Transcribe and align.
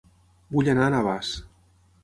Vull 0.55 0.71
anar 0.73 0.87
a 0.87 0.95
Navàs 0.95 1.31